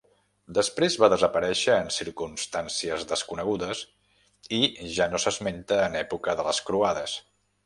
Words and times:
Després 0.57 0.95
va 1.01 1.09
desaparèixer 1.13 1.75
en 1.81 1.91
circumstàncies 1.97 3.05
desconegudes, 3.11 3.83
i 4.61 4.63
ja 4.97 5.11
no 5.13 5.23
s'esmenta 5.27 5.79
en 5.91 6.01
època 6.05 6.37
de 6.43 6.49
les 6.51 6.65
Croades. 6.73 7.17